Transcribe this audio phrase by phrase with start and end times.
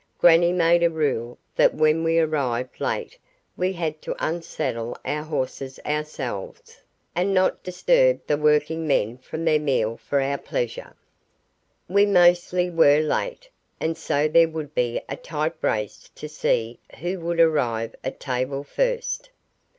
[0.17, 3.19] Grannie made a rule that when we arrived late
[3.55, 6.81] we had to unsaddle our horses ourselves,
[7.13, 10.95] and not disturb the working men from their meal for our pleasure.
[11.87, 13.47] We mostly were late,
[13.79, 18.63] and so there would be a tight race to see who would arrive at table
[18.63, 19.29] first.